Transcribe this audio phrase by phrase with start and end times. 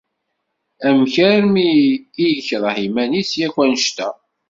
[0.87, 1.69] Amek armi
[2.23, 4.09] i yekṛeh iman-is yakk annect-a?